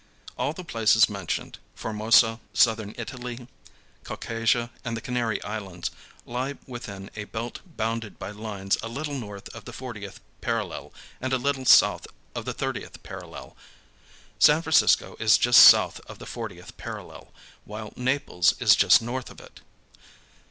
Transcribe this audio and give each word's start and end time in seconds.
All 0.35 0.51
the 0.51 0.63
places 0.63 1.07
mentioned 1.09 1.59
Formosa, 1.75 2.39
Southern 2.55 2.95
Italy, 2.97 3.47
Caucasia, 4.03 4.71
and 4.83 4.97
the 4.97 5.01
Canary 5.01 5.39
Islands 5.43 5.91
lie 6.25 6.57
within 6.65 7.11
a 7.15 7.25
belt 7.25 7.59
bounded 7.77 8.17
by 8.17 8.31
lines 8.31 8.79
a 8.81 8.87
little 8.87 9.13
north 9.13 9.47
of 9.49 9.65
the 9.65 9.73
fortieth 9.73 10.19
parallel 10.41 10.91
and 11.21 11.33
a 11.33 11.37
little 11.37 11.65
south 11.65 12.07
of 12.33 12.45
the 12.45 12.53
thirtieth 12.55 13.03
parallel. 13.03 13.55
San 14.39 14.63
Francisco 14.63 15.15
is 15.19 15.37
just 15.37 15.61
south 15.61 15.99
of 16.07 16.17
the 16.17 16.25
fortieth 16.25 16.75
parallel, 16.77 17.31
while 17.65 17.93
Naples 17.95 18.55
is 18.59 18.75
just 18.75 19.03
north 19.03 19.29
of 19.29 19.39
it. 19.39 19.59